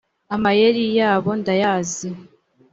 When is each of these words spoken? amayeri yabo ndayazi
amayeri 0.35 0.83
yabo 0.99 1.31
ndayazi 1.41 2.09